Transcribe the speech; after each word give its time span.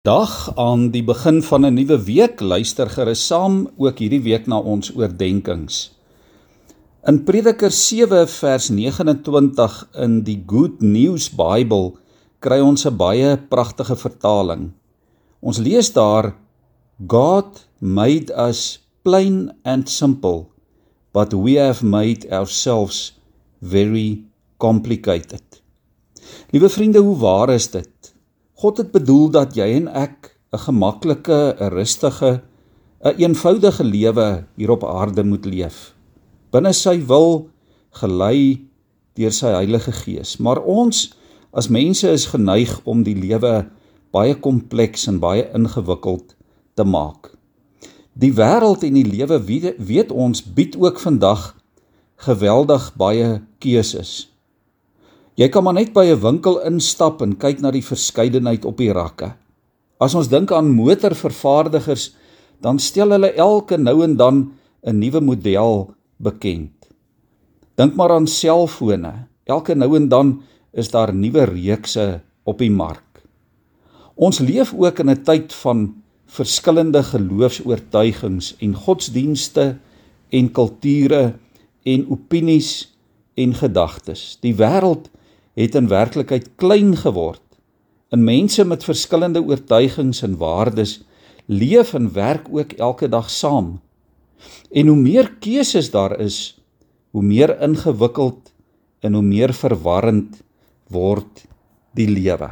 Dag 0.00 0.56
aan 0.56 0.86
die 0.94 1.02
begin 1.04 1.42
van 1.44 1.66
'n 1.66 1.74
nuwe 1.76 1.98
week 2.04 2.40
luister 2.40 2.88
gerus 2.88 3.20
saam 3.26 3.68
ook 3.76 3.98
hierdie 4.00 4.22
week 4.24 4.46
na 4.48 4.56
ons 4.56 4.88
oordeenkings. 4.96 5.90
In 7.04 7.24
Prediker 7.24 7.70
7 7.70 8.28
vers 8.28 8.70
29 8.70 9.74
in 10.04 10.22
die 10.24 10.38
Good 10.46 10.80
News 10.80 11.28
Bible 11.28 11.92
kry 12.40 12.60
ons 12.60 12.86
'n 12.86 12.96
baie 12.96 13.36
pragtige 13.36 13.96
vertaling. 13.96 14.72
Ons 15.42 15.58
lees 15.58 15.92
daar 15.92 16.32
God 17.06 17.68
made 17.78 18.32
us 18.48 18.80
plain 19.02 19.52
and 19.64 19.88
simple 19.88 20.46
but 21.12 21.34
we 21.34 21.58
have 21.58 21.84
made 21.84 22.26
ourselves 22.30 23.20
very 23.60 24.24
complicated. 24.56 25.62
Liewe 26.52 26.68
vriende, 26.68 26.98
hoe 26.98 27.16
waar 27.16 27.50
is 27.50 27.70
dit? 27.70 27.99
God 28.60 28.76
het 28.76 28.90
bedoel 28.92 29.30
dat 29.32 29.54
jy 29.56 29.64
en 29.78 29.86
ek 29.88 30.36
'n 30.52 30.58
gemaklike, 30.58 31.56
'n 31.56 31.72
rustige, 31.72 32.42
'n 33.00 33.08
een 33.08 33.32
eenvoudige 33.32 33.84
lewe 33.84 34.44
hier 34.56 34.70
op 34.70 34.84
aarde 34.84 35.24
moet 35.24 35.44
leef. 35.44 35.94
Binne 36.52 36.72
sy 36.72 37.06
wil 37.06 37.48
gelei 37.90 38.68
deur 39.14 39.32
sy 39.32 39.46
Heilige 39.46 39.92
Gees. 39.92 40.36
Maar 40.36 40.60
ons 40.62 41.16
as 41.52 41.68
mense 41.68 42.10
is 42.10 42.26
geneig 42.26 42.80
om 42.84 43.02
die 43.02 43.14
lewe 43.14 43.66
baie 44.12 44.34
kompleks 44.34 45.06
en 45.06 45.18
baie 45.18 45.48
ingewikkeld 45.54 46.36
te 46.74 46.84
maak. 46.84 47.32
Die 48.12 48.32
wêreld 48.32 48.82
en 48.82 48.94
die 48.94 49.08
lewe 49.08 49.40
weet 49.78 50.10
ons 50.12 50.42
bied 50.42 50.76
ook 50.76 51.00
vandag 51.00 51.56
geweldig 52.16 52.92
baie 52.96 53.40
keuses. 53.58 54.29
Jy 55.40 55.48
kan 55.48 55.64
maar 55.64 55.78
net 55.78 55.94
by 55.96 56.04
'n 56.04 56.20
winkel 56.20 56.60
instap 56.68 57.22
en 57.22 57.32
kyk 57.32 57.62
na 57.62 57.70
die 57.70 57.84
verskeidenheid 57.84 58.64
op 58.64 58.76
die 58.76 58.92
rakke. 58.92 59.32
As 59.98 60.14
ons 60.14 60.28
dink 60.28 60.52
aan 60.52 60.68
motorvervaardigers, 60.68 62.12
dan 62.60 62.78
stel 62.78 63.10
hulle 63.10 63.32
elke 63.32 63.78
nou 63.78 64.04
en 64.04 64.16
dan 64.16 64.52
'n 64.84 64.98
nuwe 64.98 65.20
model 65.20 65.94
bekend. 66.18 66.72
Dink 67.76 67.96
maar 67.96 68.10
aan 68.10 68.26
selfone. 68.26 69.28
Elke 69.46 69.74
nou 69.74 69.96
en 69.96 70.08
dan 70.08 70.42
is 70.72 70.90
daar 70.90 71.14
nuwe 71.14 71.44
reekse 71.44 72.20
op 72.44 72.58
die 72.58 72.70
mark. 72.70 73.22
Ons 74.16 74.38
leef 74.38 74.74
ook 74.76 74.98
in 74.98 75.10
'n 75.10 75.22
tyd 75.22 75.52
van 75.52 75.94
verskillende 76.26 77.02
geloofs-oortuigings 77.02 78.56
en 78.60 78.74
godsdienste 78.74 79.78
en 80.28 80.52
kulture 80.52 81.34
en 81.82 82.10
opinies 82.10 82.92
en 83.34 83.54
gedagtes. 83.54 84.36
Die 84.40 84.54
wêreld 84.54 85.08
het 85.54 85.74
in 85.74 85.88
werklikheid 85.88 86.50
klein 86.56 86.96
geword. 86.96 87.42
En 88.10 88.24
mense 88.24 88.64
met 88.64 88.84
verskillende 88.84 89.42
oortuigings 89.42 90.22
en 90.22 90.36
waardes 90.36 91.00
leef 91.46 91.94
en 91.94 92.12
werk 92.12 92.46
ook 92.50 92.72
elke 92.72 93.08
dag 93.08 93.30
saam. 93.30 93.80
En 94.70 94.86
hoe 94.86 94.96
meer 94.96 95.30
keuses 95.38 95.90
daar 95.90 96.18
is, 96.20 96.58
hoe 97.10 97.22
meer 97.22 97.60
ingewikkeld 97.62 98.52
en 99.00 99.14
hoe 99.14 99.22
meer 99.22 99.54
verwarrend 99.54 100.42
word 100.88 101.44
die 101.96 102.08
lewe. 102.08 102.50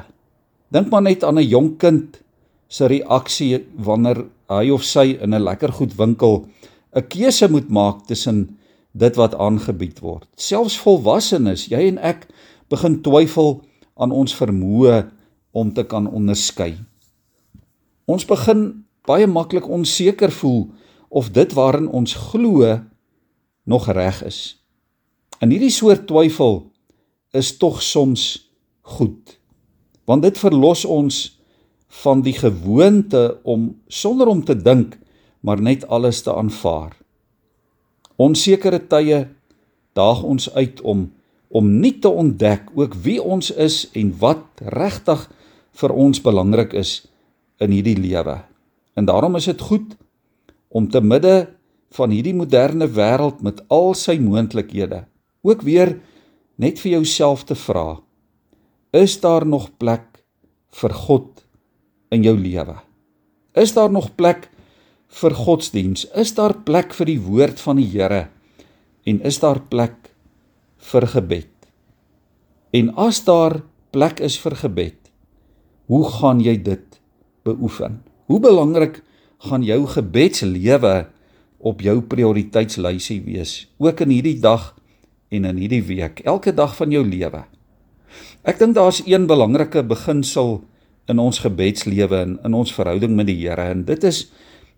Dink 0.69 0.91
maar 0.91 1.03
net 1.03 1.25
aan 1.25 1.39
'n 1.39 1.49
jong 1.49 1.79
kind 1.79 2.21
se 2.69 2.87
reaksie 2.87 3.65
wanneer 3.77 4.27
hy 4.49 4.71
of 4.71 4.83
sy 4.83 5.17
in 5.21 5.35
'n 5.35 5.45
lekker 5.45 5.73
goed 5.73 5.95
winkel 5.97 6.49
'n 6.95 7.09
keuse 7.09 7.49
moet 7.51 7.69
maak 7.69 8.07
tussen 8.07 8.59
dit 8.93 9.17
wat 9.17 9.35
aangebied 9.35 10.01
word. 10.01 10.27
Selfs 10.37 10.79
volwassenes, 10.79 11.69
jy 11.69 11.89
en 11.89 11.99
ek 11.99 12.27
begin 12.69 13.01
twyfel 13.03 13.63
aan 13.99 14.13
ons 14.15 14.35
vermoë 14.37 15.07
om 15.57 15.73
te 15.75 15.85
kan 15.89 16.07
onderskei. 16.07 16.77
Ons 18.09 18.27
begin 18.29 18.85
baie 19.09 19.27
maklik 19.27 19.69
onseker 19.69 20.33
voel 20.33 20.69
of 21.09 21.33
dit 21.33 21.53
waarin 21.57 21.89
ons 21.89 22.15
glo 22.29 22.79
nog 23.69 23.89
reg 23.93 24.23
is. 24.25 24.61
In 25.41 25.53
hierdie 25.53 25.73
soort 25.73 26.07
twyfel 26.09 26.67
is 27.37 27.57
tog 27.61 27.83
soms 27.83 28.51
goed. 28.97 29.37
Want 30.09 30.25
dit 30.25 30.39
verlos 30.41 30.85
ons 30.85 31.39
van 32.05 32.23
die 32.25 32.37
gewoonte 32.37 33.39
om 33.45 33.71
sonder 33.89 34.29
om 34.29 34.45
te 34.45 34.57
dink 34.57 34.97
maar 35.41 35.61
net 35.63 35.87
alles 35.89 36.23
te 36.23 36.35
aanvaar. 36.35 36.97
Onsekere 38.17 38.81
tye 38.91 39.29
daag 39.97 40.23
ons 40.23 40.51
uit 40.55 40.81
om 40.81 41.07
om 41.49 41.71
nie 41.81 41.95
te 41.99 42.09
ontdek 42.09 42.69
ook 42.77 42.95
wie 43.05 43.19
ons 43.23 43.51
is 43.51 43.87
en 43.97 44.13
wat 44.21 44.45
regtig 44.61 45.29
vir 45.81 45.95
ons 45.95 46.21
belangrik 46.21 46.75
is 46.77 47.07
in 47.63 47.73
hierdie 47.73 47.97
lewe. 47.99 48.41
En 48.95 49.09
daarom 49.09 49.37
is 49.39 49.49
dit 49.49 49.61
goed 49.61 49.97
om 50.69 50.89
te 50.91 51.01
midde 51.01 51.49
van 51.97 52.13
hierdie 52.13 52.37
moderne 52.37 52.89
wêreld 52.93 53.41
met 53.43 53.63
al 53.73 53.95
sy 53.97 54.19
moontlikhede 54.21 55.07
ook 55.47 55.63
weer 55.65 55.95
net 56.61 56.81
vir 56.83 56.99
jouself 56.99 57.47
te 57.49 57.57
vra: 57.57 58.01
Is 58.93 59.21
daar 59.21 59.47
nog 59.47 59.71
plek 59.79 60.25
vir 60.81 60.93
God 60.93 61.45
in 62.11 62.23
jou 62.23 62.37
lewe? 62.37 62.77
Is 63.55 63.73
daar 63.73 63.91
nog 63.91 64.15
plek 64.15 64.51
vir 65.09 65.35
godsdiens? 65.35 66.05
Is 66.15 66.35
daar 66.35 66.55
plek 66.55 66.93
vir 66.95 67.07
die 67.07 67.21
woord 67.21 67.61
van 67.61 67.77
die 67.81 67.89
Here? 67.89 68.29
En 69.05 69.23
is 69.25 69.39
daar 69.41 69.61
plek 69.61 70.13
vir 70.79 71.07
gebed. 71.07 71.51
En 72.73 72.93
as 72.95 73.21
daar 73.25 73.61
plek 73.91 74.21
is 74.21 74.39
vir 74.41 74.57
gebed, 74.57 74.97
hoe 75.89 76.05
gaan 76.19 76.41
jy 76.45 76.57
dit 76.63 76.99
beoefen? 77.49 78.03
Hoe 78.29 78.41
belangrik 78.41 79.01
gaan 79.49 79.65
jou 79.65 79.87
gebedslewe 79.89 81.09
op 81.59 81.81
jou 81.83 82.01
prioriteitslysie 82.05 83.23
wees, 83.25 83.67
ook 83.81 84.05
in 84.05 84.13
hierdie 84.13 84.39
dag 84.41 84.75
en 85.33 85.49
in 85.49 85.61
hierdie 85.61 85.83
week, 85.83 86.21
elke 86.29 86.53
dag 86.53 86.77
van 86.77 86.93
jou 86.93 87.05
lewe? 87.05 87.45
Ek 88.49 88.61
dink 88.61 88.77
daar's 88.77 89.01
een 89.07 89.27
belangrike 89.29 89.83
beginsel 89.85 90.61
in 91.09 91.19
ons 91.19 91.41
gebedslewe 91.41 92.21
en 92.21 92.37
in 92.45 92.55
ons 92.57 92.73
verhouding 92.77 93.17
met 93.17 93.29
die 93.29 93.39
Here 93.41 93.71
en 93.73 93.87
dit 93.89 94.05
is 94.05 94.27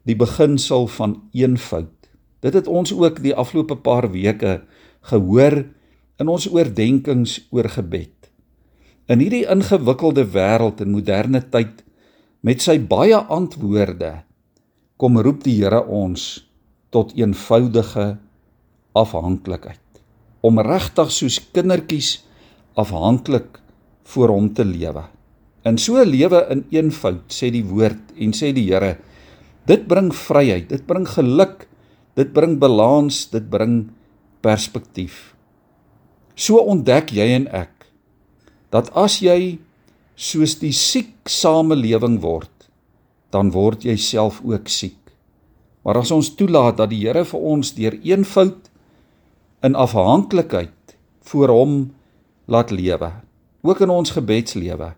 die 0.08 0.16
beginsel 0.16 0.86
van 0.96 1.18
eenvoud. 1.36 1.90
Dit 2.40 2.56
het 2.56 2.70
ons 2.70 2.92
ook 2.94 3.20
die 3.22 3.34
afgelope 3.36 3.76
paar 3.82 4.08
weke 4.14 4.60
gehoor 5.10 5.64
in 6.20 6.28
ons 6.28 6.46
oordeenkings 6.52 7.38
oor 7.50 7.68
gebed. 7.72 8.28
In 9.10 9.22
hierdie 9.22 9.46
ingewikkelde 9.50 10.26
wêreld 10.34 10.82
en 10.84 10.92
moderne 10.92 11.40
tyd 11.50 11.80
met 12.46 12.62
sy 12.62 12.76
baie 12.78 13.16
antwoorde 13.16 14.20
kom 15.00 15.16
roep 15.24 15.42
die 15.46 15.56
Here 15.62 15.80
ons 15.82 16.44
tot 16.92 17.14
eenvoudige 17.16 18.18
afhanklikheid 18.96 20.02
om 20.46 20.60
regtig 20.64 21.10
soos 21.12 21.38
kindertjies 21.54 22.18
afhanklik 22.80 23.58
voor 24.12 24.32
hom 24.32 24.48
te 24.56 24.64
lewe. 24.64 25.04
In 25.64 25.76
so 25.78 26.00
'n 26.00 26.08
lewe 26.08 26.46
in 26.50 26.64
eenvoud 26.70 27.28
sê 27.28 27.50
die 27.50 27.64
woord 27.64 28.12
en 28.16 28.32
sê 28.32 28.52
die 28.52 28.68
Here 28.68 28.98
dit 29.66 29.86
bring 29.86 30.12
vryheid, 30.12 30.68
dit 30.68 30.86
bring 30.86 31.06
geluk, 31.06 31.68
dit 32.16 32.32
bring 32.32 32.58
balans, 32.58 33.26
dit 33.30 33.50
bring 33.50 33.90
perspektief. 34.40 35.34
So 36.40 36.62
ontdek 36.72 37.12
jy 37.12 37.26
en 37.36 37.50
ek 37.52 37.74
dat 38.72 38.88
as 38.96 39.18
jy 39.20 39.58
soos 40.14 40.54
die 40.60 40.72
siek 40.76 41.28
samelewing 41.28 42.20
word, 42.22 42.52
dan 43.34 43.50
word 43.52 43.84
jy 43.84 43.96
self 44.00 44.38
ook 44.46 44.70
siek. 44.70 44.98
Maar 45.84 46.00
as 46.02 46.12
ons 46.14 46.30
toelaat 46.38 46.78
dat 46.78 46.92
die 46.92 47.00
Here 47.02 47.24
vir 47.26 47.46
ons 47.52 47.72
deur 47.76 47.96
eenvoud 48.06 48.70
in 49.66 49.76
afhanklikheid 49.76 50.94
voor 51.28 51.52
hom 51.52 51.74
laat 52.50 52.72
lewe, 52.72 53.10
ook 53.66 53.82
in 53.84 53.92
ons 53.92 54.14
gebedslewe, 54.16 54.94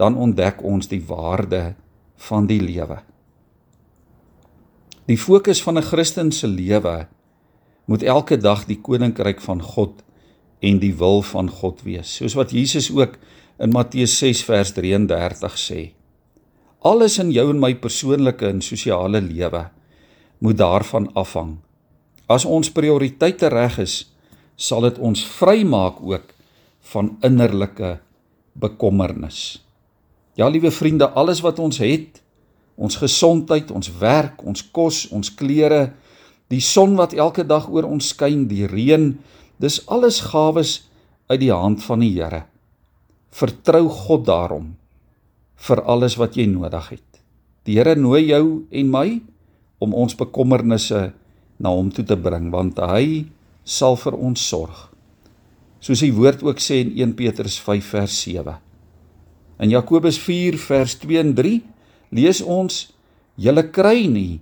dan 0.00 0.18
ontdek 0.18 0.60
ons 0.66 0.90
die 0.90 1.02
waarde 1.06 1.74
van 2.28 2.48
die 2.50 2.60
lewe. 2.60 3.00
Die 5.08 5.18
fokus 5.18 5.62
van 5.62 5.78
'n 5.78 5.88
Christen 5.88 6.32
se 6.32 6.46
lewe 6.46 7.06
moet 7.86 8.02
elke 8.02 8.36
dag 8.36 8.66
die 8.66 8.80
koninkryk 8.80 9.40
van 9.40 9.62
God 9.62 10.02
en 10.62 10.78
die 10.82 10.94
wil 10.98 11.22
van 11.26 11.50
God 11.50 11.82
wees. 11.86 12.16
Soos 12.20 12.36
wat 12.38 12.54
Jesus 12.54 12.90
ook 12.94 13.18
in 13.62 13.74
Matteus 13.74 14.14
6 14.22 14.44
vers 14.46 14.72
33 14.76 15.58
sê. 15.58 15.80
Alles 16.82 17.18
in 17.22 17.30
jou 17.34 17.48
en 17.50 17.60
my 17.62 17.74
persoonlike 17.78 18.46
en 18.48 18.62
sosiale 18.62 19.20
lewe 19.22 19.66
moet 20.42 20.58
daarvan 20.58 21.08
afhang. 21.18 21.56
As 22.26 22.46
ons 22.46 22.70
prioriteite 22.74 23.50
reg 23.52 23.78
is, 23.82 23.96
sal 24.56 24.86
dit 24.86 24.98
ons 24.98 25.26
vrymaak 25.38 26.00
ook 26.02 26.32
van 26.92 27.12
innerlike 27.22 27.98
bekommernis. 28.58 29.60
Ja, 30.34 30.48
liewe 30.48 30.70
vriende, 30.72 31.10
alles 31.10 31.42
wat 31.44 31.58
ons 31.62 31.78
het, 31.82 32.22
ons 32.74 32.96
gesondheid, 32.96 33.70
ons 33.70 33.90
werk, 34.00 34.42
ons 34.46 34.64
kos, 34.74 35.04
ons 35.12 35.30
klere, 35.36 35.92
die 36.50 36.60
son 36.60 36.96
wat 36.98 37.14
elke 37.14 37.44
dag 37.46 37.68
oor 37.70 37.86
ons 37.88 38.12
skyn, 38.14 38.46
die 38.48 38.66
reën, 38.68 39.12
Dis 39.62 39.78
alles 39.86 40.18
gawes 40.32 40.80
uit 41.30 41.38
die 41.44 41.52
hand 41.54 41.84
van 41.86 42.02
die 42.02 42.10
Here. 42.16 42.44
Vertrou 43.30 43.86
God 43.88 44.26
daarom 44.26 44.72
vir 45.62 45.82
alles 45.86 46.18
wat 46.18 46.34
jy 46.36 46.48
nodig 46.50 46.88
het. 46.96 47.20
Die 47.62 47.78
Here 47.78 47.94
nooi 47.94 48.26
jou 48.26 48.66
en 48.74 48.90
my 48.90 49.20
om 49.82 49.94
ons 49.94 50.18
bekommernisse 50.18 51.12
na 51.62 51.70
hom 51.70 51.92
toe 51.94 52.04
te 52.06 52.18
bring 52.18 52.50
want 52.50 52.80
hy 52.82 53.30
sal 53.62 53.94
vir 53.94 54.18
ons 54.18 54.42
sorg. 54.42 54.88
Soos 55.82 56.02
die 56.02 56.14
woord 56.14 56.42
ook 56.42 56.58
sê 56.62 56.80
in 56.82 56.90
1 56.98 57.14
Petrus 57.18 57.60
5 57.62 57.94
vers 57.94 58.18
7. 58.26 58.56
In 59.62 59.70
Jakobus 59.70 60.18
4 60.18 60.58
vers 60.58 60.98
2 61.02 61.22
en 61.22 61.34
3 61.38 61.60
lees 62.10 62.42
ons: 62.42 62.90
"Julle 63.38 63.70
kry 63.70 64.10
nie 64.10 64.40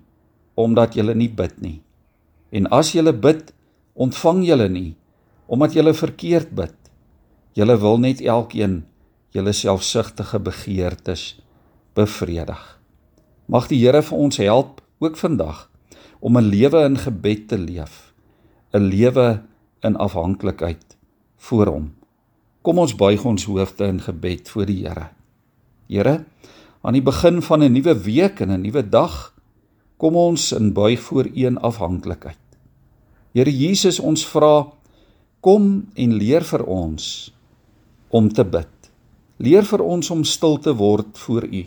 omdat 0.57 0.97
julle 0.97 1.15
nie 1.15 1.29
bid 1.29 1.61
nie. 1.61 1.81
En 2.53 2.67
as 2.75 2.93
julle 2.93 3.13
bid, 3.13 3.53
ontvang 3.95 4.45
julle 4.45 4.69
nie 4.69 4.91
omdat 5.51 5.75
julle 5.75 5.95
verkeerd 5.95 6.53
bid. 6.55 6.77
Julle 7.59 7.75
wil 7.83 7.99
net 7.99 8.23
elkeen 8.23 8.85
julle 9.35 9.53
selfsugtige 9.53 10.39
begeertes 10.39 11.41
bevredig." 11.99 12.63
Mag 13.51 13.67
die 13.67 13.81
Here 13.83 14.03
vir 14.07 14.19
ons 14.19 14.37
help 14.39 14.79
ook 15.03 15.17
vandag 15.19 15.67
om 16.21 16.39
'n 16.39 16.47
lewe 16.55 16.85
in 16.85 16.99
gebed 16.99 17.49
te 17.49 17.59
leef, 17.59 18.13
'n 18.73 18.87
lewe 18.87 19.43
in 19.81 19.97
afhanklikheid 19.97 20.97
voor 21.37 21.67
hom. 21.67 21.95
Kom 22.63 22.79
ons 22.79 22.95
buig 22.97 23.25
ons 23.25 23.45
hoofde 23.45 23.85
in 23.85 24.01
gebed 24.01 24.49
voor 24.49 24.67
die 24.67 24.87
Here. 24.87 25.09
Here, 25.89 26.25
aan 26.81 26.93
die 26.93 27.03
begin 27.03 27.43
van 27.43 27.63
'n 27.63 27.73
nuwe 27.73 27.95
week 28.03 28.41
en 28.41 28.51
'n 28.53 28.61
nuwe 28.61 28.89
dag, 28.89 29.35
kom 29.97 30.17
ons 30.17 30.53
in 30.53 30.73
buig 30.73 31.01
voor 31.01 31.27
in 31.35 31.59
afhanklikheid. 31.59 32.39
Here 33.33 33.51
Jesus, 33.51 34.01
ons 34.01 34.27
vra 34.27 34.73
kom 35.41 35.89
en 35.97 36.17
leer 36.21 36.45
vir 36.45 36.65
ons 36.69 37.05
om 38.13 38.29
te 38.29 38.45
bid. 38.45 38.69
Leer 39.41 39.65
vir 39.65 39.81
ons 39.81 40.11
om 40.13 40.25
stil 40.25 40.59
te 40.61 40.75
word 40.77 41.17
voor 41.25 41.47
U. 41.49 41.63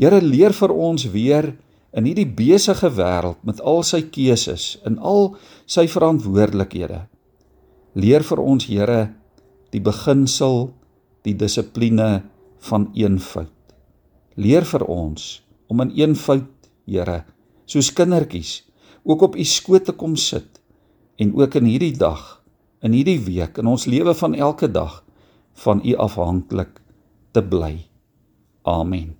Here, 0.00 0.20
leer 0.20 0.52
vir 0.56 0.72
ons 0.72 1.06
weer 1.12 1.54
in 1.96 2.06
hierdie 2.06 2.28
besige 2.28 2.90
wêreld 2.92 3.40
met 3.46 3.60
al 3.64 3.82
sy 3.86 4.02
keuses 4.12 4.74
en 4.86 4.98
al 5.00 5.34
sy 5.68 5.86
verantwoordelikhede. 5.90 7.06
Leer 7.96 8.24
vir 8.26 8.42
ons, 8.44 8.68
Here, 8.68 9.10
die 9.72 9.82
beginsel, 9.82 10.70
die 11.24 11.34
dissipline 11.34 12.22
van 12.68 12.90
eenvoud. 12.96 13.54
Leer 14.36 14.66
vir 14.68 14.84
ons 14.88 15.40
om 15.72 15.80
in 15.84 15.94
eenvoud, 15.96 16.48
Here, 16.90 17.22
soos 17.70 17.92
kindertjies, 17.94 18.60
ook 19.08 19.22
op 19.30 19.36
U 19.38 19.44
skoot 19.46 19.88
te 19.88 19.96
kom 19.96 20.16
sit 20.20 20.60
en 21.20 21.32
ook 21.36 21.56
in 21.60 21.68
hierdie 21.68 21.96
dag, 21.96 22.39
in 22.80 22.96
hierdie 22.96 23.20
week, 23.24 23.60
in 23.60 23.68
ons 23.68 23.86
lewe 23.90 24.14
van 24.16 24.34
elke 24.34 24.70
dag 24.72 25.00
van 25.64 25.82
U 25.84 25.94
afhanklik 26.00 26.80
te 27.36 27.42
bly. 27.44 27.74
Amen. 28.62 29.19